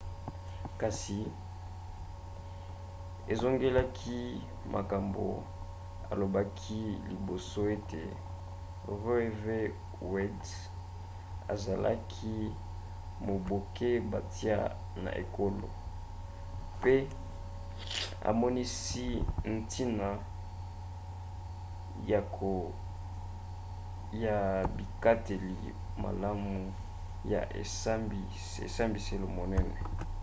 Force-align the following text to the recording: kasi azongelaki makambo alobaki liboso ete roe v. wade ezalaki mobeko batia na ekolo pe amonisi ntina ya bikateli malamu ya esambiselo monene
kasi 0.81 1.17
azongelaki 3.31 4.21
makambo 4.73 5.27
alobaki 6.11 6.81
liboso 7.09 7.59
ete 7.75 8.03
roe 9.03 9.25
v. 9.41 9.43
wade 10.11 10.53
ezalaki 11.53 12.35
mobeko 13.27 13.89
batia 14.11 14.57
na 15.03 15.09
ekolo 15.23 15.69
pe 16.81 16.93
amonisi 18.29 19.05
ntina 19.53 20.07
ya 24.23 24.37
bikateli 24.75 25.55
malamu 26.03 26.53
ya 27.31 27.41
esambiselo 28.65 29.25
monene 29.37 29.77